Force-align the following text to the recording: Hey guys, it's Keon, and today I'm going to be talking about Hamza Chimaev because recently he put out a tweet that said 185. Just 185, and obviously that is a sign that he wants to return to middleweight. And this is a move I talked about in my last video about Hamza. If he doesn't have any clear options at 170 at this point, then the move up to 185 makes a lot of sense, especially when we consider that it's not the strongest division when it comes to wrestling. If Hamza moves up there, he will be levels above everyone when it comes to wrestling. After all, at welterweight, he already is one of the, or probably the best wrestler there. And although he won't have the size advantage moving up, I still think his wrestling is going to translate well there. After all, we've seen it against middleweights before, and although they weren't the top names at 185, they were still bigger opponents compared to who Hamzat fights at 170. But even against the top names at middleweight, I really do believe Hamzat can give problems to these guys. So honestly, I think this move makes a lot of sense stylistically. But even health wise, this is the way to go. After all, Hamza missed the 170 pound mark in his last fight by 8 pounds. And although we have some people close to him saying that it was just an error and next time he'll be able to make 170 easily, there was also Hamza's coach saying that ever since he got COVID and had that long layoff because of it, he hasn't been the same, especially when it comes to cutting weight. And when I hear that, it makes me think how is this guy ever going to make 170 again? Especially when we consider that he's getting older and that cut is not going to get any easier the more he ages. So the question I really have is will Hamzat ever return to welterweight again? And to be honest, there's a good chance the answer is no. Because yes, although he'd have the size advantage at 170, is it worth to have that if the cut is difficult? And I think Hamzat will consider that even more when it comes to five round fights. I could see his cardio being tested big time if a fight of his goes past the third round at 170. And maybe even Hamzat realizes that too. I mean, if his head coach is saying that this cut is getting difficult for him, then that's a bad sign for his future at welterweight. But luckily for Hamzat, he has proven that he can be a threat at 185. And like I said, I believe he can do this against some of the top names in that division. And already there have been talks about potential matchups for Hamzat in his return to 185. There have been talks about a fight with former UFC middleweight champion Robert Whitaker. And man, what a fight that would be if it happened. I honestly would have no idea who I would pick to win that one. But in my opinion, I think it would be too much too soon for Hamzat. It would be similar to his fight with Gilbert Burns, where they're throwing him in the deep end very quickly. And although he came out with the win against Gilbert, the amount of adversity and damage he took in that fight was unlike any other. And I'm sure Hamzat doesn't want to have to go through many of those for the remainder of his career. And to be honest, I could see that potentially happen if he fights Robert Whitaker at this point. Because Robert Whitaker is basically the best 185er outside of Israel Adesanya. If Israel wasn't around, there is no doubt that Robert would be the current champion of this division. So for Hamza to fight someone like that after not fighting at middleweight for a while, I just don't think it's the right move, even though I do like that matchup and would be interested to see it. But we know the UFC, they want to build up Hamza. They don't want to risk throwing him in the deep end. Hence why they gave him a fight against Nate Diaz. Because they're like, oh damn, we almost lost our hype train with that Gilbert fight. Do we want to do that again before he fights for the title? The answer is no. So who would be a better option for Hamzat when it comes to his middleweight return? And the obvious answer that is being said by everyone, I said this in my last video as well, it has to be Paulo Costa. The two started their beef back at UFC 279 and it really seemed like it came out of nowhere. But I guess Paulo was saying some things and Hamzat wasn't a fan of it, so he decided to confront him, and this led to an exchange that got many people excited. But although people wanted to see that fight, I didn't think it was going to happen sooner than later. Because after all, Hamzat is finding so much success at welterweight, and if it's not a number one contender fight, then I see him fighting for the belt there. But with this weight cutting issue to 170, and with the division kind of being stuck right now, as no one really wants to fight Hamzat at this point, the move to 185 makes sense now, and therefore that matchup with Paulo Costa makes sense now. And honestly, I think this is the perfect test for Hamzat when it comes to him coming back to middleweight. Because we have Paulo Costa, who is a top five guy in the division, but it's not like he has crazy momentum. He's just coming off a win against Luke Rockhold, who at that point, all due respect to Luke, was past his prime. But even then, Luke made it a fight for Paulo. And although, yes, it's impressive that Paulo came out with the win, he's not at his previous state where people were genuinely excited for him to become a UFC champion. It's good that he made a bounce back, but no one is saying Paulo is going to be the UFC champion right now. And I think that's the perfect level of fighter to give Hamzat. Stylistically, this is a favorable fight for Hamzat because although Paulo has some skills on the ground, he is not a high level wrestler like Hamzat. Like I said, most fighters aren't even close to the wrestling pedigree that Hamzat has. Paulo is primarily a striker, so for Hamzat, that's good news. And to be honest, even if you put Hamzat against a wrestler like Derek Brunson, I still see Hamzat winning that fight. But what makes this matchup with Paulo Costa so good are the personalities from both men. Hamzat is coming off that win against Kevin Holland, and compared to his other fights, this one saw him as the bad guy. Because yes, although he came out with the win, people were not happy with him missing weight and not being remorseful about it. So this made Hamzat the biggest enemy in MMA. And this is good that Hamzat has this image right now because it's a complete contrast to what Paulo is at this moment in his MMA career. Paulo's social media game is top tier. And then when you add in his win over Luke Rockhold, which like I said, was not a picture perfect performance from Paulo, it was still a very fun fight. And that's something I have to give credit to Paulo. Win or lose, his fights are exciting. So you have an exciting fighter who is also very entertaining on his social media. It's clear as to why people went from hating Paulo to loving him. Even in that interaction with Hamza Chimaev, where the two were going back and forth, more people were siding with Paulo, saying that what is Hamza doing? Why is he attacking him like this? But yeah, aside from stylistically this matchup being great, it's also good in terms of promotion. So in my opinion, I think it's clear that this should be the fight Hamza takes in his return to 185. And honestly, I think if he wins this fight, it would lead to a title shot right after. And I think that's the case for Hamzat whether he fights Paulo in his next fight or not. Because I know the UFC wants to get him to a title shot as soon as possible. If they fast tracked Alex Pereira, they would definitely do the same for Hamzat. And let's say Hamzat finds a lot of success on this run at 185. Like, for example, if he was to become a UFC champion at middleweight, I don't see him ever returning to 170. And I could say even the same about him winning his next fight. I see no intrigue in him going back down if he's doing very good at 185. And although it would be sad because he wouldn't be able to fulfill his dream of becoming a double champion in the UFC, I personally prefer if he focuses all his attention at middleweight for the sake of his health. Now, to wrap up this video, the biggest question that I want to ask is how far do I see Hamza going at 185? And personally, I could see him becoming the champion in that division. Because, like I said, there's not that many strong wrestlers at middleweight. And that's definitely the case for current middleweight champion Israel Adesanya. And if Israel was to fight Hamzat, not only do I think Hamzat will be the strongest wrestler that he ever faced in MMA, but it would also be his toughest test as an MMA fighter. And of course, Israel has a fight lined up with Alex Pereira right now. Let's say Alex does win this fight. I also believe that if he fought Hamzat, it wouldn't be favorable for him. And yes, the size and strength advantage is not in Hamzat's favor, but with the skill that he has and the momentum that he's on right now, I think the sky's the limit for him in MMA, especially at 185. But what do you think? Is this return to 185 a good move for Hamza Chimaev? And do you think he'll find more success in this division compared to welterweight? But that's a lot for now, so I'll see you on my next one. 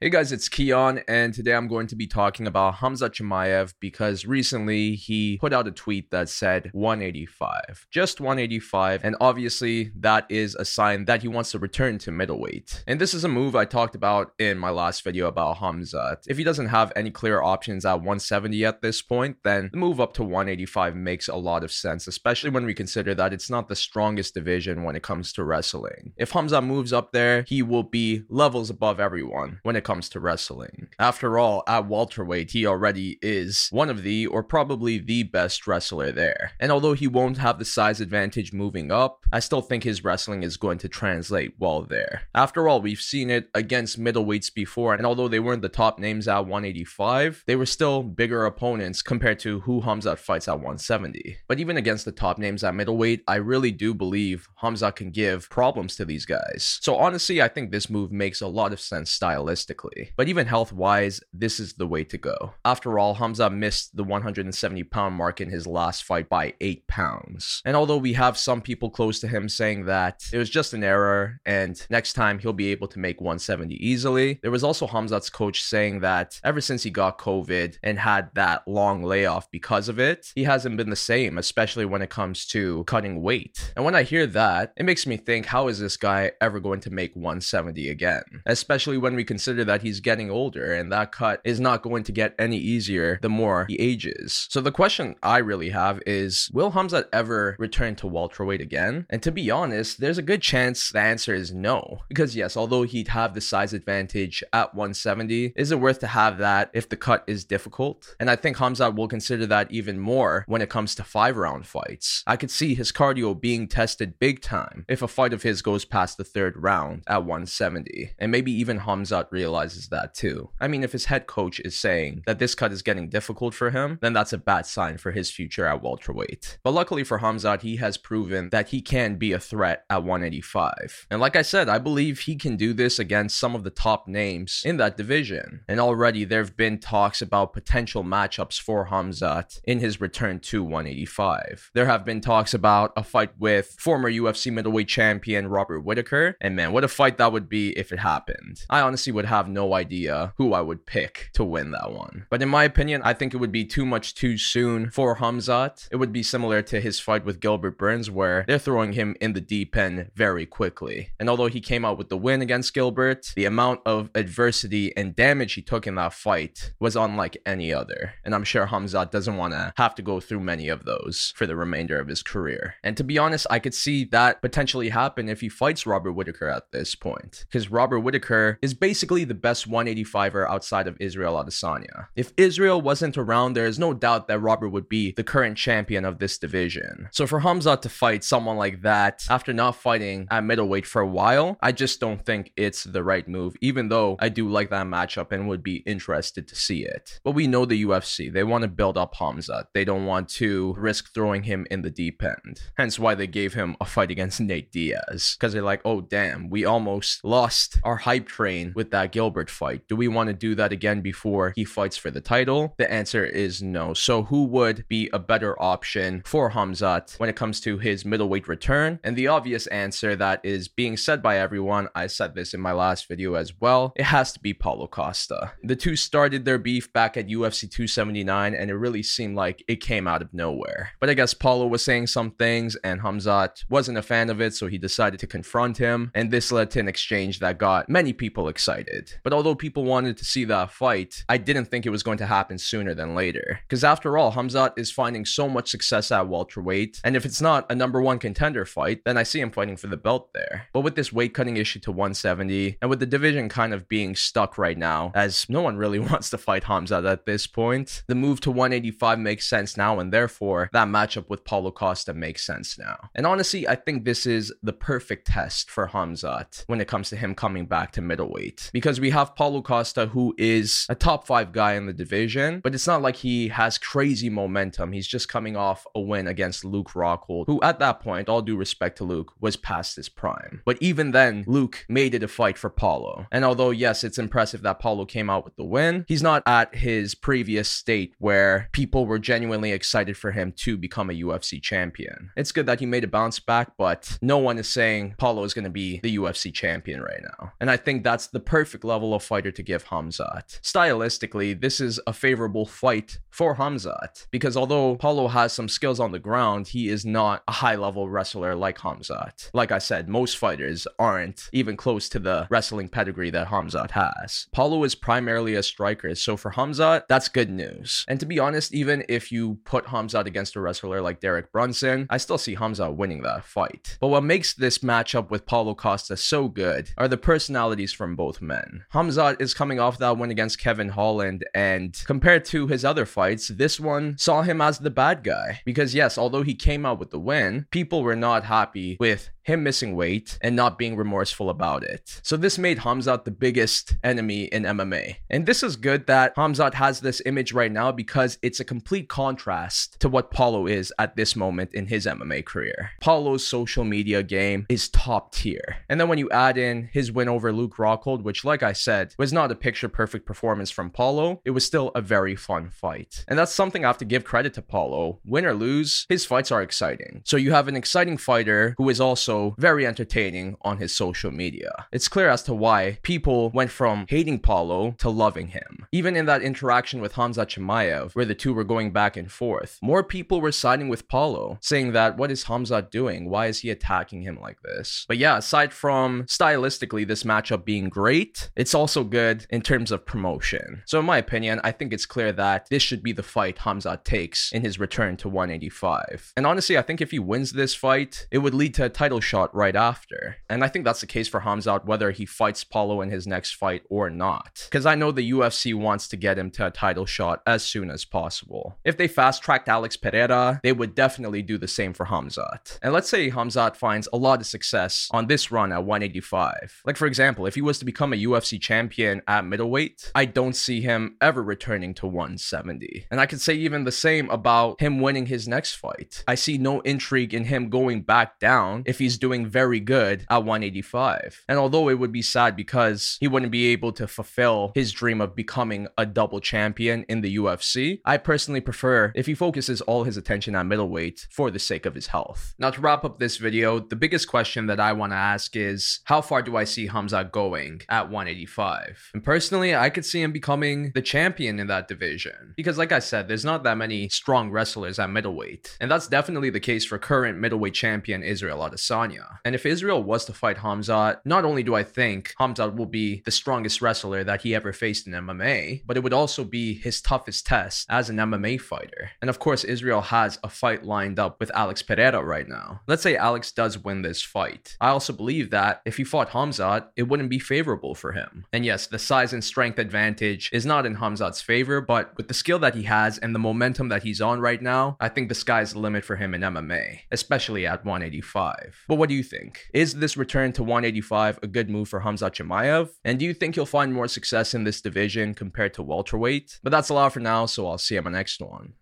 Hey 0.00 0.10
guys, 0.10 0.30
it's 0.30 0.48
Keon, 0.48 1.00
and 1.08 1.34
today 1.34 1.54
I'm 1.54 1.66
going 1.66 1.88
to 1.88 1.96
be 1.96 2.06
talking 2.06 2.46
about 2.46 2.76
Hamza 2.76 3.10
Chimaev 3.10 3.74
because 3.80 4.24
recently 4.24 4.94
he 4.94 5.38
put 5.38 5.52
out 5.52 5.66
a 5.66 5.72
tweet 5.72 6.12
that 6.12 6.28
said 6.28 6.70
185. 6.72 7.88
Just 7.90 8.20
185, 8.20 9.02
and 9.02 9.16
obviously 9.20 9.90
that 9.98 10.24
is 10.28 10.54
a 10.54 10.64
sign 10.64 11.06
that 11.06 11.22
he 11.22 11.26
wants 11.26 11.50
to 11.50 11.58
return 11.58 11.98
to 11.98 12.12
middleweight. 12.12 12.84
And 12.86 13.00
this 13.00 13.12
is 13.12 13.24
a 13.24 13.28
move 13.28 13.56
I 13.56 13.64
talked 13.64 13.96
about 13.96 14.34
in 14.38 14.56
my 14.56 14.70
last 14.70 15.02
video 15.02 15.26
about 15.26 15.56
Hamza. 15.56 16.18
If 16.28 16.38
he 16.38 16.44
doesn't 16.44 16.68
have 16.68 16.92
any 16.94 17.10
clear 17.10 17.42
options 17.42 17.84
at 17.84 17.94
170 17.94 18.64
at 18.64 18.82
this 18.82 19.02
point, 19.02 19.38
then 19.42 19.68
the 19.72 19.78
move 19.78 20.00
up 20.00 20.12
to 20.12 20.22
185 20.22 20.94
makes 20.94 21.26
a 21.26 21.34
lot 21.34 21.64
of 21.64 21.72
sense, 21.72 22.06
especially 22.06 22.50
when 22.50 22.66
we 22.66 22.72
consider 22.72 23.16
that 23.16 23.32
it's 23.32 23.50
not 23.50 23.66
the 23.66 23.74
strongest 23.74 24.32
division 24.32 24.84
when 24.84 24.94
it 24.94 25.02
comes 25.02 25.32
to 25.32 25.42
wrestling. 25.42 26.12
If 26.16 26.30
Hamza 26.30 26.62
moves 26.62 26.92
up 26.92 27.10
there, 27.10 27.44
he 27.48 27.62
will 27.62 27.82
be 27.82 28.22
levels 28.28 28.70
above 28.70 29.00
everyone 29.00 29.58
when 29.64 29.74
it 29.74 29.87
comes 29.88 30.10
to 30.10 30.20
wrestling. 30.20 30.88
After 30.98 31.38
all, 31.38 31.62
at 31.66 31.88
welterweight, 31.88 32.50
he 32.50 32.66
already 32.66 33.18
is 33.22 33.68
one 33.70 33.88
of 33.88 34.02
the, 34.02 34.26
or 34.26 34.42
probably 34.42 34.98
the 34.98 35.22
best 35.22 35.66
wrestler 35.66 36.12
there. 36.12 36.50
And 36.60 36.70
although 36.70 36.92
he 36.92 37.06
won't 37.06 37.38
have 37.38 37.58
the 37.58 37.64
size 37.64 37.98
advantage 37.98 38.52
moving 38.52 38.92
up, 38.92 39.24
I 39.32 39.40
still 39.40 39.62
think 39.62 39.84
his 39.84 40.04
wrestling 40.04 40.42
is 40.42 40.58
going 40.58 40.76
to 40.78 40.90
translate 40.90 41.54
well 41.58 41.80
there. 41.80 42.24
After 42.34 42.68
all, 42.68 42.82
we've 42.82 43.00
seen 43.00 43.30
it 43.30 43.48
against 43.54 43.98
middleweights 43.98 44.52
before, 44.52 44.92
and 44.92 45.06
although 45.06 45.26
they 45.26 45.40
weren't 45.40 45.62
the 45.62 45.70
top 45.70 45.98
names 45.98 46.28
at 46.28 46.40
185, 46.40 47.44
they 47.46 47.56
were 47.56 47.64
still 47.64 48.02
bigger 48.02 48.44
opponents 48.44 49.00
compared 49.00 49.38
to 49.38 49.60
who 49.60 49.80
Hamzat 49.80 50.18
fights 50.18 50.48
at 50.48 50.56
170. 50.56 51.38
But 51.48 51.60
even 51.60 51.78
against 51.78 52.04
the 52.04 52.12
top 52.12 52.36
names 52.36 52.62
at 52.62 52.74
middleweight, 52.74 53.24
I 53.26 53.36
really 53.36 53.72
do 53.72 53.94
believe 53.94 54.50
Hamzat 54.62 54.96
can 54.96 55.12
give 55.12 55.48
problems 55.48 55.96
to 55.96 56.04
these 56.04 56.26
guys. 56.26 56.78
So 56.82 56.96
honestly, 56.96 57.40
I 57.40 57.48
think 57.48 57.70
this 57.70 57.88
move 57.88 58.12
makes 58.12 58.42
a 58.42 58.46
lot 58.46 58.74
of 58.74 58.80
sense 58.80 59.18
stylistically. 59.18 59.77
But 60.16 60.28
even 60.28 60.46
health 60.46 60.72
wise, 60.72 61.20
this 61.32 61.60
is 61.60 61.74
the 61.74 61.86
way 61.86 62.04
to 62.04 62.18
go. 62.18 62.54
After 62.64 62.98
all, 62.98 63.14
Hamza 63.14 63.48
missed 63.50 63.96
the 63.96 64.04
170 64.04 64.84
pound 64.84 65.14
mark 65.14 65.40
in 65.40 65.50
his 65.50 65.66
last 65.66 66.04
fight 66.04 66.28
by 66.28 66.54
8 66.60 66.86
pounds. 66.88 67.62
And 67.64 67.76
although 67.76 67.96
we 67.96 68.12
have 68.14 68.36
some 68.36 68.60
people 68.60 68.90
close 68.90 69.20
to 69.20 69.28
him 69.28 69.48
saying 69.48 69.86
that 69.86 70.22
it 70.32 70.38
was 70.38 70.50
just 70.50 70.74
an 70.74 70.84
error 70.84 71.40
and 71.46 71.80
next 71.90 72.14
time 72.14 72.38
he'll 72.38 72.52
be 72.52 72.72
able 72.72 72.88
to 72.88 72.98
make 72.98 73.20
170 73.20 73.74
easily, 73.74 74.38
there 74.42 74.50
was 74.50 74.64
also 74.64 74.86
Hamza's 74.86 75.30
coach 75.30 75.62
saying 75.62 76.00
that 76.00 76.40
ever 76.44 76.60
since 76.60 76.82
he 76.82 76.90
got 76.90 77.18
COVID 77.18 77.78
and 77.82 77.98
had 77.98 78.30
that 78.34 78.66
long 78.66 79.02
layoff 79.02 79.50
because 79.50 79.88
of 79.88 79.98
it, 79.98 80.32
he 80.34 80.44
hasn't 80.44 80.76
been 80.76 80.90
the 80.90 80.96
same, 80.96 81.38
especially 81.38 81.84
when 81.84 82.02
it 82.02 82.10
comes 82.10 82.46
to 82.46 82.84
cutting 82.84 83.22
weight. 83.22 83.72
And 83.76 83.84
when 83.84 83.94
I 83.94 84.02
hear 84.02 84.26
that, 84.26 84.72
it 84.76 84.84
makes 84.84 85.06
me 85.06 85.16
think 85.16 85.46
how 85.46 85.68
is 85.68 85.78
this 85.78 85.96
guy 85.96 86.32
ever 86.40 86.60
going 86.60 86.80
to 86.80 86.90
make 86.90 87.14
170 87.14 87.88
again? 87.88 88.22
Especially 88.46 88.98
when 88.98 89.14
we 89.14 89.24
consider 89.24 89.64
that 89.68 89.82
he's 89.82 90.00
getting 90.00 90.30
older 90.30 90.72
and 90.72 90.90
that 90.90 91.12
cut 91.12 91.40
is 91.44 91.60
not 91.60 91.82
going 91.82 92.02
to 92.04 92.12
get 92.12 92.34
any 92.38 92.56
easier 92.56 93.18
the 93.22 93.28
more 93.28 93.66
he 93.68 93.76
ages. 93.76 94.48
So 94.50 94.60
the 94.60 94.72
question 94.72 95.14
I 95.22 95.38
really 95.38 95.68
have 95.70 96.00
is 96.06 96.50
will 96.52 96.72
Hamzat 96.72 97.04
ever 97.12 97.54
return 97.58 97.94
to 97.96 98.06
welterweight 98.06 98.62
again? 98.62 99.06
And 99.10 99.22
to 99.22 99.30
be 99.30 99.50
honest, 99.50 100.00
there's 100.00 100.18
a 100.18 100.22
good 100.22 100.42
chance 100.42 100.90
the 100.90 101.00
answer 101.00 101.34
is 101.34 101.52
no. 101.52 102.00
Because 102.08 102.34
yes, 102.34 102.56
although 102.56 102.82
he'd 102.82 103.08
have 103.08 103.34
the 103.34 103.40
size 103.42 103.74
advantage 103.74 104.42
at 104.52 104.74
170, 104.74 105.52
is 105.54 105.70
it 105.70 105.80
worth 105.80 105.98
to 106.00 106.06
have 106.06 106.38
that 106.38 106.70
if 106.72 106.88
the 106.88 106.96
cut 106.96 107.24
is 107.26 107.44
difficult? 107.44 108.16
And 108.18 108.30
I 108.30 108.36
think 108.36 108.56
Hamzat 108.56 108.96
will 108.96 109.08
consider 109.08 109.46
that 109.46 109.70
even 109.70 109.98
more 109.98 110.44
when 110.46 110.62
it 110.62 110.70
comes 110.70 110.94
to 110.94 111.04
five 111.04 111.36
round 111.36 111.66
fights. 111.66 112.24
I 112.26 112.36
could 112.36 112.50
see 112.50 112.74
his 112.74 112.90
cardio 112.90 113.38
being 113.38 113.68
tested 113.68 114.18
big 114.18 114.40
time 114.40 114.86
if 114.88 115.02
a 115.02 115.08
fight 115.08 115.34
of 115.34 115.42
his 115.42 115.60
goes 115.60 115.84
past 115.84 116.16
the 116.16 116.24
third 116.24 116.54
round 116.56 117.02
at 117.06 117.24
170. 117.24 118.14
And 118.18 118.32
maybe 118.32 118.52
even 118.52 118.80
Hamzat 118.80 119.26
realizes 119.30 119.57
that 119.90 120.14
too. 120.14 120.50
I 120.60 120.68
mean, 120.68 120.82
if 120.82 120.92
his 120.92 121.06
head 121.06 121.26
coach 121.26 121.60
is 121.60 121.76
saying 121.76 122.22
that 122.26 122.38
this 122.38 122.54
cut 122.54 122.72
is 122.72 122.82
getting 122.82 123.08
difficult 123.08 123.54
for 123.54 123.70
him, 123.70 123.98
then 124.00 124.12
that's 124.12 124.32
a 124.32 124.38
bad 124.38 124.66
sign 124.66 124.98
for 124.98 125.12
his 125.12 125.30
future 125.30 125.66
at 125.66 125.82
welterweight. 125.82 126.58
But 126.62 126.74
luckily 126.74 127.04
for 127.04 127.20
Hamzat, 127.20 127.62
he 127.62 127.76
has 127.76 127.96
proven 127.96 128.48
that 128.50 128.68
he 128.68 128.80
can 128.80 129.16
be 129.16 129.32
a 129.32 129.40
threat 129.40 129.84
at 129.90 130.04
185. 130.04 131.06
And 131.10 131.20
like 131.20 131.36
I 131.36 131.42
said, 131.42 131.68
I 131.68 131.78
believe 131.78 132.20
he 132.20 132.36
can 132.36 132.56
do 132.56 132.72
this 132.72 132.98
against 132.98 133.38
some 133.38 133.54
of 133.54 133.64
the 133.64 133.70
top 133.70 134.08
names 134.08 134.62
in 134.64 134.76
that 134.78 134.96
division. 134.96 135.62
And 135.68 135.80
already 135.80 136.24
there 136.24 136.42
have 136.42 136.56
been 136.56 136.78
talks 136.78 137.22
about 137.22 137.52
potential 137.52 138.04
matchups 138.04 138.60
for 138.60 138.88
Hamzat 138.88 139.60
in 139.64 139.80
his 139.80 140.00
return 140.00 140.40
to 140.40 140.62
185. 140.62 141.70
There 141.74 141.86
have 141.86 142.04
been 142.04 142.20
talks 142.20 142.54
about 142.54 142.92
a 142.96 143.02
fight 143.02 143.30
with 143.38 143.76
former 143.78 144.10
UFC 144.10 144.52
middleweight 144.52 144.88
champion 144.88 145.48
Robert 145.48 145.80
Whitaker. 145.80 146.36
And 146.40 146.56
man, 146.56 146.72
what 146.72 146.84
a 146.84 146.88
fight 146.88 147.18
that 147.18 147.32
would 147.32 147.48
be 147.48 147.76
if 147.78 147.92
it 147.92 147.98
happened. 147.98 148.64
I 148.70 148.80
honestly 148.80 149.12
would 149.12 149.24
have 149.24 149.47
no 149.48 149.74
idea 149.74 150.32
who 150.36 150.52
I 150.52 150.60
would 150.60 150.86
pick 150.86 151.30
to 151.34 151.44
win 151.44 151.70
that 151.72 151.92
one. 151.92 152.26
But 152.30 152.42
in 152.42 152.48
my 152.48 152.64
opinion, 152.64 153.02
I 153.04 153.14
think 153.14 153.34
it 153.34 153.38
would 153.38 153.52
be 153.52 153.64
too 153.64 153.86
much 153.86 154.14
too 154.14 154.36
soon 154.38 154.90
for 154.90 155.16
Hamzat. 155.16 155.88
It 155.90 155.96
would 155.96 156.12
be 156.12 156.22
similar 156.22 156.62
to 156.62 156.80
his 156.80 157.00
fight 157.00 157.24
with 157.24 157.40
Gilbert 157.40 157.78
Burns, 157.78 158.10
where 158.10 158.44
they're 158.46 158.58
throwing 158.58 158.92
him 158.92 159.16
in 159.20 159.32
the 159.32 159.40
deep 159.40 159.76
end 159.76 160.10
very 160.14 160.46
quickly. 160.46 161.10
And 161.18 161.28
although 161.28 161.46
he 161.48 161.60
came 161.60 161.84
out 161.84 161.98
with 161.98 162.08
the 162.08 162.16
win 162.16 162.42
against 162.42 162.74
Gilbert, 162.74 163.32
the 163.36 163.44
amount 163.44 163.80
of 163.86 164.10
adversity 164.14 164.96
and 164.96 165.16
damage 165.16 165.54
he 165.54 165.62
took 165.62 165.86
in 165.86 165.94
that 165.96 166.12
fight 166.12 166.72
was 166.78 166.96
unlike 166.96 167.36
any 167.46 167.72
other. 167.72 168.14
And 168.24 168.34
I'm 168.34 168.44
sure 168.44 168.66
Hamzat 168.66 169.10
doesn't 169.10 169.36
want 169.36 169.52
to 169.54 169.72
have 169.76 169.94
to 169.96 170.02
go 170.02 170.20
through 170.20 170.40
many 170.40 170.68
of 170.68 170.84
those 170.84 171.32
for 171.36 171.46
the 171.46 171.56
remainder 171.56 171.98
of 171.98 172.08
his 172.08 172.22
career. 172.22 172.74
And 172.82 172.96
to 172.96 173.04
be 173.04 173.18
honest, 173.18 173.46
I 173.50 173.58
could 173.58 173.74
see 173.74 174.04
that 174.06 174.42
potentially 174.42 174.90
happen 174.90 175.28
if 175.28 175.40
he 175.40 175.48
fights 175.48 175.86
Robert 175.86 176.12
Whitaker 176.12 176.48
at 176.48 176.72
this 176.72 176.94
point. 176.94 177.44
Because 177.48 177.70
Robert 177.70 178.00
Whitaker 178.00 178.58
is 178.62 178.74
basically 178.74 179.24
the 179.28 179.34
best 179.34 179.70
185er 179.70 180.48
outside 180.48 180.86
of 180.86 180.96
Israel 181.00 181.34
Adesanya. 181.34 182.06
If 182.16 182.32
Israel 182.36 182.80
wasn't 182.80 183.18
around, 183.18 183.52
there 183.52 183.66
is 183.66 183.78
no 183.78 183.94
doubt 183.94 184.28
that 184.28 184.40
Robert 184.40 184.70
would 184.70 184.88
be 184.88 185.12
the 185.12 185.24
current 185.24 185.56
champion 185.56 186.04
of 186.04 186.18
this 186.18 186.38
division. 186.38 187.08
So 187.12 187.26
for 187.26 187.40
Hamza 187.40 187.76
to 187.76 187.88
fight 187.88 188.24
someone 188.24 188.56
like 188.56 188.82
that 188.82 189.26
after 189.30 189.52
not 189.52 189.76
fighting 189.76 190.26
at 190.30 190.44
middleweight 190.44 190.86
for 190.86 191.02
a 191.02 191.06
while, 191.06 191.56
I 191.60 191.72
just 191.72 192.00
don't 192.00 192.24
think 192.24 192.52
it's 192.56 192.84
the 192.84 193.04
right 193.04 193.26
move, 193.28 193.56
even 193.60 193.88
though 193.88 194.16
I 194.18 194.28
do 194.28 194.48
like 194.48 194.70
that 194.70 194.86
matchup 194.86 195.32
and 195.32 195.48
would 195.48 195.62
be 195.62 195.76
interested 195.78 196.48
to 196.48 196.54
see 196.54 196.84
it. 196.84 197.20
But 197.24 197.32
we 197.32 197.46
know 197.46 197.64
the 197.64 197.84
UFC, 197.84 198.32
they 198.32 198.44
want 198.44 198.62
to 198.62 198.68
build 198.68 198.96
up 198.96 199.14
Hamza. 199.16 199.68
They 199.74 199.84
don't 199.84 200.06
want 200.06 200.28
to 200.30 200.74
risk 200.76 201.12
throwing 201.12 201.44
him 201.44 201.66
in 201.70 201.82
the 201.82 201.90
deep 201.90 202.22
end. 202.22 202.62
Hence 202.76 202.98
why 202.98 203.14
they 203.14 203.26
gave 203.26 203.54
him 203.54 203.76
a 203.80 203.84
fight 203.84 204.10
against 204.10 204.40
Nate 204.40 204.72
Diaz. 204.72 205.36
Because 205.38 205.52
they're 205.52 205.62
like, 205.62 205.82
oh 205.84 206.00
damn, 206.00 206.50
we 206.50 206.64
almost 206.64 207.24
lost 207.24 207.78
our 207.84 207.96
hype 207.96 208.26
train 208.26 208.72
with 208.74 208.90
that 208.90 209.12
Gilbert 209.18 209.50
fight. 209.50 209.82
Do 209.88 209.96
we 209.96 210.06
want 210.06 210.28
to 210.28 210.32
do 210.32 210.54
that 210.54 210.70
again 210.70 211.00
before 211.00 211.52
he 211.56 211.64
fights 211.64 211.96
for 211.96 212.08
the 212.12 212.20
title? 212.20 212.74
The 212.78 212.88
answer 212.88 213.24
is 213.24 213.60
no. 213.60 213.92
So 213.92 214.22
who 214.22 214.44
would 214.44 214.86
be 214.86 215.10
a 215.12 215.18
better 215.18 215.60
option 215.60 216.22
for 216.24 216.52
Hamzat 216.52 217.18
when 217.18 217.28
it 217.28 217.34
comes 217.34 217.60
to 217.62 217.78
his 217.78 218.04
middleweight 218.04 218.46
return? 218.46 219.00
And 219.02 219.16
the 219.16 219.26
obvious 219.26 219.66
answer 219.68 220.14
that 220.14 220.40
is 220.44 220.68
being 220.68 220.96
said 220.96 221.20
by 221.20 221.38
everyone, 221.38 221.88
I 221.96 222.06
said 222.06 222.36
this 222.36 222.54
in 222.54 222.60
my 222.60 222.70
last 222.70 223.08
video 223.08 223.34
as 223.34 223.52
well, 223.60 223.92
it 223.96 224.04
has 224.04 224.32
to 224.34 224.40
be 224.40 224.54
Paulo 224.54 224.86
Costa. 224.86 225.50
The 225.64 225.74
two 225.74 225.96
started 225.96 226.44
their 226.44 226.58
beef 226.58 226.92
back 226.92 227.16
at 227.16 227.26
UFC 227.26 227.68
279 227.68 228.54
and 228.54 228.70
it 228.70 228.76
really 228.76 229.02
seemed 229.02 229.34
like 229.34 229.64
it 229.66 229.80
came 229.80 230.06
out 230.06 230.22
of 230.22 230.32
nowhere. 230.32 230.90
But 231.00 231.10
I 231.10 231.14
guess 231.14 231.34
Paulo 231.34 231.66
was 231.66 231.84
saying 231.84 232.06
some 232.06 232.30
things 232.30 232.76
and 232.84 233.00
Hamzat 233.00 233.64
wasn't 233.68 233.98
a 233.98 234.02
fan 234.02 234.30
of 234.30 234.40
it, 234.40 234.54
so 234.54 234.68
he 234.68 234.78
decided 234.78 235.18
to 235.20 235.26
confront 235.26 235.78
him, 235.78 236.10
and 236.14 236.30
this 236.30 236.52
led 236.52 236.70
to 236.70 236.80
an 236.80 236.88
exchange 236.88 237.40
that 237.40 237.58
got 237.58 237.88
many 237.88 238.12
people 238.12 238.48
excited. 238.48 239.07
But 239.22 239.32
although 239.32 239.54
people 239.54 239.84
wanted 239.84 240.16
to 240.18 240.24
see 240.24 240.44
that 240.46 240.70
fight, 240.70 241.24
I 241.28 241.38
didn't 241.38 241.66
think 241.66 241.86
it 241.86 241.90
was 241.90 242.02
going 242.02 242.18
to 242.18 242.26
happen 242.26 242.58
sooner 242.58 242.94
than 242.94 243.14
later. 243.14 243.60
Because 243.62 243.84
after 243.84 244.18
all, 244.18 244.32
Hamzat 244.32 244.78
is 244.78 244.90
finding 244.90 245.24
so 245.24 245.48
much 245.48 245.70
success 245.70 246.10
at 246.10 246.28
welterweight, 246.28 247.00
and 247.04 247.16
if 247.16 247.24
it's 247.24 247.40
not 247.40 247.66
a 247.70 247.74
number 247.74 248.00
one 248.00 248.18
contender 248.18 248.64
fight, 248.64 249.02
then 249.04 249.16
I 249.16 249.22
see 249.22 249.40
him 249.40 249.50
fighting 249.50 249.76
for 249.76 249.86
the 249.86 249.96
belt 249.96 250.30
there. 250.34 250.68
But 250.72 250.80
with 250.80 250.94
this 250.94 251.12
weight 251.12 251.34
cutting 251.34 251.56
issue 251.56 251.80
to 251.80 251.92
170, 251.92 252.78
and 252.80 252.90
with 252.90 253.00
the 253.00 253.06
division 253.06 253.48
kind 253.48 253.74
of 253.74 253.88
being 253.88 254.14
stuck 254.14 254.58
right 254.58 254.78
now, 254.78 255.12
as 255.14 255.48
no 255.48 255.62
one 255.62 255.76
really 255.76 255.98
wants 256.10 256.30
to 256.30 256.38
fight 256.38 256.64
Hamzat 256.64 257.10
at 257.10 257.26
this 257.26 257.46
point, 257.46 258.02
the 258.06 258.14
move 258.14 258.40
to 258.42 258.50
185 258.50 259.18
makes 259.18 259.48
sense 259.48 259.76
now, 259.76 259.98
and 259.98 260.12
therefore 260.12 260.70
that 260.72 260.88
matchup 260.88 261.28
with 261.28 261.44
Paulo 261.44 261.70
Costa 261.70 262.14
makes 262.14 262.44
sense 262.44 262.78
now. 262.78 263.10
And 263.14 263.26
honestly, 263.26 263.66
I 263.68 263.74
think 263.74 264.04
this 264.04 264.26
is 264.26 264.52
the 264.62 264.72
perfect 264.72 265.26
test 265.26 265.70
for 265.70 265.88
Hamzat 265.88 266.64
when 266.66 266.80
it 266.80 266.88
comes 266.88 267.08
to 267.10 267.16
him 267.16 267.34
coming 267.34 267.66
back 267.66 267.92
to 267.92 268.00
middleweight. 268.00 268.70
Because 268.72 268.97
we 269.00 269.10
have 269.10 269.34
Paulo 269.34 269.62
Costa, 269.62 270.06
who 270.06 270.34
is 270.38 270.86
a 270.88 270.94
top 270.94 271.26
five 271.26 271.52
guy 271.52 271.74
in 271.74 271.86
the 271.86 271.92
division, 271.92 272.60
but 272.60 272.74
it's 272.74 272.86
not 272.86 273.02
like 273.02 273.16
he 273.16 273.48
has 273.48 273.78
crazy 273.78 274.30
momentum. 274.30 274.92
He's 274.92 275.06
just 275.06 275.28
coming 275.28 275.56
off 275.56 275.86
a 275.94 276.00
win 276.00 276.26
against 276.26 276.64
Luke 276.64 276.90
Rockhold, 276.90 277.46
who 277.46 277.60
at 277.62 277.78
that 277.78 278.00
point, 278.00 278.28
all 278.28 278.42
due 278.42 278.56
respect 278.56 278.98
to 278.98 279.04
Luke, 279.04 279.32
was 279.40 279.56
past 279.56 279.96
his 279.96 280.08
prime. 280.08 280.62
But 280.64 280.78
even 280.80 281.12
then, 281.12 281.44
Luke 281.46 281.84
made 281.88 282.14
it 282.14 282.22
a 282.22 282.28
fight 282.28 282.58
for 282.58 282.70
Paulo. 282.70 283.26
And 283.30 283.44
although, 283.44 283.70
yes, 283.70 284.04
it's 284.04 284.18
impressive 284.18 284.62
that 284.62 284.78
Paulo 284.78 285.04
came 285.04 285.30
out 285.30 285.44
with 285.44 285.56
the 285.56 285.64
win, 285.64 286.04
he's 286.08 286.22
not 286.22 286.42
at 286.46 286.74
his 286.74 287.14
previous 287.14 287.68
state 287.68 288.14
where 288.18 288.68
people 288.72 289.06
were 289.06 289.18
genuinely 289.18 289.72
excited 289.72 290.16
for 290.16 290.32
him 290.32 290.52
to 290.52 290.76
become 290.76 291.10
a 291.10 291.14
UFC 291.14 291.62
champion. 291.62 292.30
It's 292.36 292.52
good 292.52 292.66
that 292.66 292.80
he 292.80 292.86
made 292.86 293.04
a 293.04 293.08
bounce 293.08 293.38
back, 293.40 293.72
but 293.76 294.18
no 294.22 294.38
one 294.38 294.58
is 294.58 294.68
saying 294.68 295.14
Paulo 295.18 295.44
is 295.44 295.54
going 295.54 295.64
to 295.64 295.70
be 295.70 296.00
the 296.02 296.16
UFC 296.16 296.52
champion 296.52 297.00
right 297.02 297.22
now. 297.22 297.52
And 297.60 297.70
I 297.70 297.76
think 297.76 298.04
that's 298.04 298.28
the 298.28 298.40
perfect 298.40 298.84
level 298.88 299.14
of 299.14 299.22
fighter 299.22 299.52
to 299.52 299.62
give 299.62 299.84
Hamzat. 299.84 300.60
Stylistically, 300.62 301.58
this 301.60 301.80
is 301.80 302.00
a 302.06 302.12
favorable 302.12 302.66
fight 302.66 303.18
for 303.30 303.54
Hamzat 303.54 304.26
because 304.32 304.56
although 304.56 304.96
Paulo 304.96 305.28
has 305.28 305.52
some 305.52 305.68
skills 305.68 306.00
on 306.00 306.10
the 306.10 306.18
ground, 306.18 306.66
he 306.68 306.88
is 306.88 307.04
not 307.04 307.42
a 307.46 307.52
high 307.52 307.76
level 307.76 308.08
wrestler 308.08 308.54
like 308.54 308.78
Hamzat. 308.78 309.50
Like 309.54 309.70
I 309.70 309.78
said, 309.78 310.08
most 310.08 310.36
fighters 310.36 310.88
aren't 310.98 311.48
even 311.52 311.76
close 311.76 312.08
to 312.08 312.18
the 312.18 312.46
wrestling 312.50 312.88
pedigree 312.88 313.30
that 313.30 313.48
Hamzat 313.48 313.92
has. 313.92 314.48
Paulo 314.52 314.82
is 314.82 314.94
primarily 314.94 315.54
a 315.54 315.62
striker, 315.62 316.14
so 316.14 316.36
for 316.36 316.50
Hamzat, 316.52 317.02
that's 317.08 317.28
good 317.28 317.50
news. 317.50 318.04
And 318.08 318.18
to 318.18 318.26
be 318.26 318.38
honest, 318.38 318.74
even 318.74 319.04
if 319.08 319.30
you 319.30 319.58
put 319.64 319.86
Hamzat 319.86 320.26
against 320.26 320.56
a 320.56 320.60
wrestler 320.60 321.00
like 321.00 321.20
Derek 321.20 321.52
Brunson, 321.52 322.06
I 322.10 322.16
still 322.16 322.38
see 322.38 322.56
Hamzat 322.56 322.96
winning 322.96 323.22
that 323.22 323.44
fight. 323.44 323.98
But 324.00 324.08
what 324.08 324.24
makes 324.24 324.54
this 324.54 324.78
matchup 324.78 325.30
with 325.30 325.46
Paulo 325.46 325.74
Costa 325.74 326.16
so 326.16 326.48
good 326.48 326.90
are 326.96 327.08
the 327.08 327.16
personalities 327.16 327.92
from 327.92 328.16
both 328.16 328.40
men. 328.40 328.77
Hamzat 328.92 329.40
is 329.40 329.54
coming 329.54 329.80
off 329.80 329.98
that 329.98 330.18
win 330.18 330.30
against 330.30 330.58
Kevin 330.58 330.90
Holland, 330.90 331.44
and 331.54 332.00
compared 332.06 332.44
to 332.46 332.66
his 332.66 332.84
other 332.84 333.06
fights, 333.06 333.48
this 333.48 333.78
one 333.78 334.16
saw 334.18 334.42
him 334.42 334.60
as 334.60 334.78
the 334.78 334.90
bad 334.90 335.24
guy. 335.24 335.60
Because 335.64 335.94
yes, 335.94 336.18
although 336.18 336.42
he 336.42 336.54
came 336.54 336.86
out 336.86 336.98
with 336.98 337.10
the 337.10 337.18
win, 337.18 337.66
people 337.70 338.02
were 338.02 338.16
not 338.16 338.44
happy 338.44 338.96
with 339.00 339.30
him 339.48 339.62
missing 339.62 339.96
weight 339.96 340.38
and 340.42 340.54
not 340.54 340.78
being 340.78 340.94
remorseful 340.94 341.50
about 341.50 341.82
it. 341.82 342.20
So 342.22 342.36
this 342.36 342.58
made 342.58 342.78
Hamzat 342.78 343.24
the 343.24 343.30
biggest 343.30 343.96
enemy 344.04 344.44
in 344.44 344.62
MMA. 344.64 345.16
And 345.30 345.46
this 345.46 345.62
is 345.62 345.74
good 345.74 346.06
that 346.06 346.36
Hamzat 346.36 346.74
has 346.74 347.00
this 347.00 347.22
image 347.24 347.52
right 347.52 347.72
now 347.72 347.90
because 347.90 348.38
it's 348.42 348.60
a 348.60 348.64
complete 348.64 349.08
contrast 349.08 349.98
to 350.00 350.08
what 350.08 350.30
Paulo 350.30 350.66
is 350.66 350.92
at 350.98 351.16
this 351.16 351.34
moment 351.34 351.72
in 351.72 351.86
his 351.86 352.04
MMA 352.04 352.44
career. 352.44 352.90
Paulo's 353.00 353.46
social 353.46 353.84
media 353.84 354.22
game 354.22 354.66
is 354.68 354.90
top 354.90 355.32
tier. 355.32 355.78
And 355.88 355.98
then 355.98 356.08
when 356.08 356.18
you 356.18 356.28
add 356.30 356.58
in 356.58 356.90
his 356.92 357.10
win 357.10 357.28
over 357.28 357.50
Luke 357.50 357.76
Rockhold, 357.76 358.22
which 358.22 358.44
like 358.44 358.62
I 358.62 358.74
said, 358.74 359.14
was 359.18 359.32
not 359.32 359.50
a 359.50 359.54
picture 359.54 359.88
perfect 359.88 360.26
performance 360.26 360.70
from 360.70 360.90
Paulo, 360.90 361.40
it 361.46 361.52
was 361.52 361.64
still 361.64 361.90
a 361.94 362.02
very 362.02 362.36
fun 362.36 362.68
fight. 362.68 363.24
And 363.26 363.38
that's 363.38 363.54
something 363.54 363.84
I 363.84 363.88
have 363.88 363.98
to 363.98 364.04
give 364.04 364.24
credit 364.24 364.52
to 364.54 364.62
Paulo. 364.62 365.20
Win 365.24 365.46
or 365.46 365.54
lose, 365.54 366.04
his 366.10 366.26
fights 366.26 366.52
are 366.52 366.60
exciting. 366.60 367.22
So 367.24 367.38
you 367.38 367.52
have 367.52 367.68
an 367.68 367.76
exciting 367.76 368.18
fighter 368.18 368.74
who 368.76 368.90
is 368.90 369.00
also 369.00 369.37
very 369.58 369.86
entertaining 369.86 370.56
on 370.62 370.78
his 370.78 370.94
social 370.94 371.30
media. 371.30 371.86
It's 371.92 372.08
clear 372.08 372.28
as 372.28 372.42
to 372.44 372.54
why 372.54 372.98
people 373.02 373.50
went 373.50 373.70
from 373.70 374.06
hating 374.08 374.40
Paulo 374.40 374.94
to 374.98 375.10
loving 375.10 375.48
him. 375.48 375.86
Even 375.92 376.16
in 376.16 376.26
that 376.26 376.42
interaction 376.42 377.00
with 377.00 377.14
Hamza 377.14 377.46
Chimaev, 377.46 378.14
where 378.14 378.24
the 378.24 378.34
two 378.34 378.54
were 378.54 378.64
going 378.64 378.92
back 378.92 379.16
and 379.16 379.30
forth, 379.30 379.78
more 379.82 380.02
people 380.02 380.40
were 380.40 380.52
siding 380.52 380.88
with 380.88 381.08
Paulo, 381.08 381.58
saying 381.60 381.92
that 381.92 382.16
what 382.16 382.30
is 382.30 382.44
Hamza 382.44 382.82
doing? 382.82 383.28
Why 383.28 383.46
is 383.46 383.60
he 383.60 383.70
attacking 383.70 384.22
him 384.22 384.38
like 384.40 384.60
this? 384.62 385.04
But 385.08 385.18
yeah, 385.18 385.38
aside 385.38 385.72
from 385.72 386.24
stylistically 386.24 387.06
this 387.06 387.22
matchup 387.22 387.64
being 387.64 387.88
great, 387.88 388.50
it's 388.56 388.74
also 388.74 389.04
good 389.04 389.46
in 389.50 389.62
terms 389.62 389.90
of 389.90 390.06
promotion. 390.06 390.82
So 390.86 390.98
in 391.00 391.06
my 391.06 391.18
opinion, 391.18 391.60
I 391.64 391.72
think 391.72 391.92
it's 391.92 392.06
clear 392.06 392.32
that 392.32 392.68
this 392.70 392.82
should 392.82 393.02
be 393.02 393.12
the 393.12 393.22
fight 393.22 393.58
Hamza 393.58 394.00
takes 394.04 394.52
in 394.52 394.62
his 394.62 394.78
return 394.78 395.16
to 395.18 395.28
185. 395.28 396.32
And 396.36 396.46
honestly, 396.46 396.78
I 396.78 396.82
think 396.82 397.00
if 397.00 397.10
he 397.10 397.18
wins 397.18 397.52
this 397.52 397.74
fight, 397.74 398.26
it 398.30 398.38
would 398.38 398.54
lead 398.54 398.74
to 398.74 398.84
a 398.84 398.88
title 398.88 399.17
shot 399.20 399.54
right 399.54 399.76
after. 399.76 400.36
And 400.48 400.64
I 400.64 400.68
think 400.68 400.84
that's 400.84 401.00
the 401.00 401.06
case 401.06 401.28
for 401.28 401.40
Hamzat 401.40 401.84
whether 401.84 402.10
he 402.10 402.26
fights 402.26 402.64
Paulo 402.64 403.00
in 403.00 403.10
his 403.10 403.26
next 403.26 403.54
fight 403.54 403.82
or 403.88 404.10
not. 404.10 404.66
Because 404.70 404.86
I 404.86 404.94
know 404.94 405.12
the 405.12 405.30
UFC 405.30 405.74
wants 405.74 406.08
to 406.08 406.16
get 406.16 406.38
him 406.38 406.50
to 406.52 406.66
a 406.66 406.70
title 406.70 407.06
shot 407.06 407.42
as 407.46 407.64
soon 407.64 407.90
as 407.90 408.04
possible. 408.04 408.78
If 408.84 408.96
they 408.96 409.08
fast 409.08 409.42
tracked 409.42 409.68
Alex 409.68 409.96
Pereira, 409.96 410.60
they 410.62 410.72
would 410.72 410.94
definitely 410.94 411.42
do 411.42 411.58
the 411.58 411.68
same 411.68 411.92
for 411.92 412.06
Hamzat. 412.06 412.78
And 412.82 412.92
let's 412.92 413.08
say 413.08 413.30
Hamzat 413.30 413.76
finds 413.76 414.08
a 414.12 414.16
lot 414.16 414.40
of 414.40 414.46
success 414.46 415.08
on 415.10 415.26
this 415.26 415.50
run 415.50 415.72
at 415.72 415.84
185. 415.84 416.82
Like, 416.84 416.96
for 416.96 417.06
example, 417.06 417.46
if 417.46 417.54
he 417.54 417.62
was 417.62 417.78
to 417.78 417.84
become 417.84 418.12
a 418.12 418.16
UFC 418.16 418.60
champion 418.60 419.22
at 419.26 419.44
middleweight, 419.44 420.12
I 420.14 420.24
don't 420.24 420.56
see 420.56 420.80
him 420.80 421.16
ever 421.20 421.42
returning 421.42 421.94
to 421.94 422.06
170. 422.06 423.06
And 423.10 423.20
I 423.20 423.26
could 423.26 423.40
say 423.40 423.54
even 423.54 423.84
the 423.84 423.92
same 423.92 424.30
about 424.30 424.80
him 424.80 425.00
winning 425.00 425.26
his 425.26 425.48
next 425.48 425.74
fight. 425.74 426.24
I 426.26 426.34
see 426.34 426.58
no 426.58 426.80
intrigue 426.80 427.34
in 427.34 427.44
him 427.44 427.68
going 427.68 428.02
back 428.02 428.38
down 428.38 428.82
if 428.86 428.98
he's 429.08 429.16
doing 429.16 429.46
very 429.46 429.80
good 429.80 430.26
at 430.28 430.44
185. 430.44 431.44
And 431.48 431.58
although 431.58 431.88
it 431.88 431.98
would 431.98 432.12
be 432.12 432.20
sad 432.20 432.54
because 432.54 433.16
he 433.20 433.26
wouldn't 433.26 433.50
be 433.50 433.68
able 433.68 433.90
to 433.92 434.06
fulfill 434.06 434.70
his 434.74 434.92
dream 434.92 435.22
of 435.22 435.34
becoming 435.34 435.88
a 435.96 436.04
double 436.04 436.40
champion 436.40 437.06
in 437.08 437.22
the 437.22 437.36
UFC, 437.36 438.00
I 438.04 438.18
personally 438.18 438.60
prefer 438.60 439.10
if 439.14 439.24
he 439.24 439.34
focuses 439.34 439.80
all 439.80 440.04
his 440.04 440.18
attention 440.18 440.54
at 440.54 440.66
middleweight 440.66 441.26
for 441.30 441.50
the 441.50 441.58
sake 441.58 441.86
of 441.86 441.94
his 441.94 442.08
health. 442.08 442.54
Now, 442.58 442.68
to 442.68 442.82
wrap 442.82 443.02
up 443.02 443.18
this 443.18 443.38
video, 443.38 443.80
the 443.80 443.96
biggest 443.96 444.28
question 444.28 444.66
that 444.66 444.78
I 444.78 444.92
want 444.92 445.12
to 445.12 445.16
ask 445.16 445.56
is 445.56 446.00
how 446.04 446.20
far 446.20 446.42
do 446.42 446.58
I 446.58 446.64
see 446.64 446.88
Hamza 446.88 447.26
going 447.32 447.80
at 447.88 448.10
185? 448.10 449.12
And 449.14 449.24
personally, 449.24 449.74
I 449.74 449.88
could 449.88 450.04
see 450.04 450.20
him 450.20 450.32
becoming 450.32 450.92
the 450.94 451.00
champion 451.00 451.58
in 451.58 451.68
that 451.68 451.88
division. 451.88 452.52
Because, 452.58 452.76
like 452.76 452.92
I 452.92 452.98
said, 452.98 453.26
there's 453.26 453.44
not 453.44 453.62
that 453.62 453.78
many 453.78 454.10
strong 454.10 454.50
wrestlers 454.50 454.98
at 454.98 455.08
middleweight. 455.08 455.78
And 455.80 455.90
that's 455.90 456.08
definitely 456.08 456.50
the 456.50 456.60
case 456.60 456.84
for 456.84 456.98
current 456.98 457.38
middleweight 457.38 457.72
champion 457.72 458.22
Israel 458.22 458.58
Adesanya. 458.98 459.38
And 459.44 459.54
if 459.54 459.66
Israel 459.66 460.02
was 460.02 460.24
to 460.26 460.32
fight 460.32 460.58
Hamzat, 460.58 461.20
not 461.24 461.44
only 461.44 461.62
do 461.62 461.74
I 461.74 461.82
think 461.82 462.34
Hamzat 462.40 462.76
will 462.76 462.86
be 462.86 463.22
the 463.24 463.30
strongest 463.30 463.80
wrestler 463.80 464.24
that 464.24 464.42
he 464.42 464.54
ever 464.54 464.72
faced 464.72 465.06
in 465.06 465.12
MMA, 465.12 465.82
but 465.86 465.96
it 465.96 466.02
would 466.02 466.12
also 466.12 466.44
be 466.44 466.74
his 466.74 467.00
toughest 467.00 467.46
test 467.46 467.86
as 467.88 468.10
an 468.10 468.16
MMA 468.16 468.60
fighter. 468.60 469.10
And 469.20 469.30
of 469.30 469.38
course, 469.38 469.64
Israel 469.64 470.00
has 470.00 470.38
a 470.42 470.48
fight 470.48 470.84
lined 470.84 471.18
up 471.18 471.40
with 471.40 471.50
Alex 471.54 471.82
Pereira 471.82 472.22
right 472.22 472.48
now. 472.48 472.80
Let's 472.86 473.02
say 473.02 473.16
Alex 473.16 473.52
does 473.52 473.78
win 473.78 474.02
this 474.02 474.22
fight. 474.22 474.76
I 474.80 474.88
also 474.88 475.12
believe 475.12 475.50
that 475.50 475.80
if 475.84 475.96
he 475.96 476.04
fought 476.04 476.30
Hamzat, 476.30 476.88
it 476.96 477.04
wouldn't 477.04 477.30
be 477.30 477.38
favorable 477.38 477.94
for 477.94 478.12
him. 478.12 478.44
And 478.52 478.64
yes, 478.64 478.86
the 478.86 478.98
size 478.98 479.32
and 479.32 479.42
strength 479.42 479.78
advantage 479.78 480.50
is 480.52 480.66
not 480.66 480.86
in 480.86 480.96
Hamzat's 480.96 481.40
favor, 481.40 481.80
but 481.80 482.16
with 482.16 482.28
the 482.28 482.34
skill 482.34 482.58
that 482.60 482.74
he 482.74 482.82
has 482.84 483.18
and 483.18 483.34
the 483.34 483.38
momentum 483.38 483.88
that 483.88 484.02
he's 484.02 484.20
on 484.20 484.40
right 484.40 484.60
now, 484.60 484.96
I 485.00 485.08
think 485.08 485.28
the 485.28 485.34
sky's 485.34 485.72
the 485.72 485.78
limit 485.78 486.04
for 486.04 486.16
him 486.16 486.34
in 486.34 486.40
MMA, 486.42 487.00
especially 487.10 487.66
at 487.66 487.84
185. 487.84 488.84
But 488.88 488.96
what 488.96 489.10
do 489.10 489.14
you 489.14 489.22
think? 489.22 489.66
Is 489.74 489.94
this 489.94 490.16
return 490.16 490.52
to 490.54 490.62
185 490.62 491.40
a 491.42 491.46
good 491.46 491.68
move 491.68 491.88
for 491.88 492.00
Hamza 492.00 492.30
Chimaev? 492.30 492.88
And 493.04 493.18
do 493.18 493.26
you 493.26 493.34
think 493.34 493.54
he'll 493.54 493.66
find 493.66 493.92
more 493.92 494.08
success 494.08 494.54
in 494.54 494.64
this 494.64 494.80
division 494.80 495.34
compared 495.34 495.74
to 495.74 495.82
welterweight? 495.82 496.58
But 496.62 496.70
that's 496.70 496.88
a 496.88 496.94
lot 496.94 497.12
for 497.12 497.20
now, 497.20 497.44
so 497.44 497.68
I'll 497.68 497.76
see 497.76 497.94
you 497.94 498.00
on 498.00 498.04
my 498.04 498.10
next 498.10 498.40
one. 498.40 498.72